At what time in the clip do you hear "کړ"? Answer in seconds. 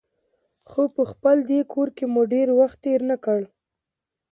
3.25-3.39